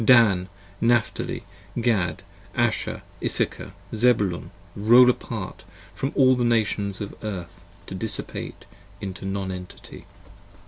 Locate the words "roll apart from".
4.75-6.11